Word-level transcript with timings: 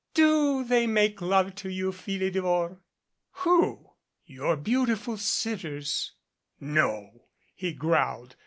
Do 0.15 0.63
they 0.63 0.87
make 0.87 1.21
love 1.21 1.53
to 1.57 1.69
you, 1.69 1.91
Philidor?" 1.91 2.79
"Who?" 3.45 3.91
"Your 4.25 4.57
beautiful 4.57 5.15
sitters." 5.15 6.13
"No," 6.59 7.25
he 7.53 7.71
growled. 7.73 8.35